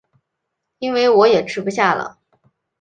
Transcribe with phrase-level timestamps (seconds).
[0.79, 2.17] 因为我也吃不下了